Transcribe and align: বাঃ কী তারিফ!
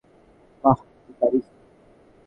বাঃ 0.63 0.79
কী 1.03 1.11
তারিফ! 1.19 1.45